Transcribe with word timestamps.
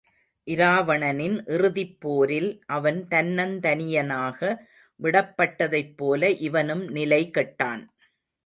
இராவணனின் 0.47 1.35
இறுதிப் 1.47 1.99
போரில் 1.99 2.49
அவன் 2.67 3.07
தன்னந்தனிய 3.09 4.03
னாக 4.03 4.39
விடப்பட்டதைப்போல 4.99 6.39
இவனும் 6.39 6.83
நிலை 6.89 7.21
கெட்டான். 7.37 7.83